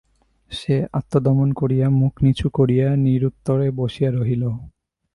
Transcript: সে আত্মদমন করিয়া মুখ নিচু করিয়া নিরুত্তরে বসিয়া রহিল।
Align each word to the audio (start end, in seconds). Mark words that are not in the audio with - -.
সে 0.51 0.75
আত্মদমন 0.93 1.49
করিয়া 1.53 1.87
মুখ 1.91 2.13
নিচু 2.23 2.47
করিয়া 2.53 2.87
নিরুত্তরে 3.05 3.67
বসিয়া 3.71 4.09
রহিল। 4.11 4.43